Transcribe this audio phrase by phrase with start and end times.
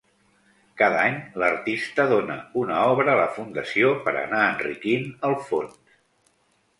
[0.81, 5.77] Cada any l'artista dóna una obra a la fundació per anar enriquint el fons.